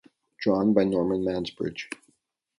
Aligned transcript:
Drawn 0.39 0.73
by 0.73 0.83
Norman 0.83 1.23
Mansbridge. 1.23 1.83